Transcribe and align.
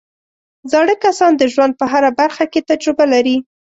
زاړه 0.71 0.95
کسان 1.03 1.31
د 1.37 1.43
ژوند 1.53 1.73
په 1.79 1.85
هره 1.91 2.09
برخه 2.19 2.43
کې 2.51 2.65
تجربه 2.69 3.05
لري 3.13 3.37